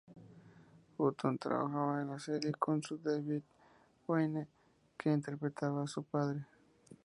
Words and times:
Hutton 0.97 1.37
trabajaba 1.37 2.01
en 2.01 2.07
la 2.07 2.17
serie 2.19 2.53
con 2.53 2.81
David 3.03 3.43
Wayne, 4.07 4.47
que 4.97 5.11
interpretaba 5.13 5.83
a 5.83 5.87
su 5.87 6.01
padre. 6.01 6.43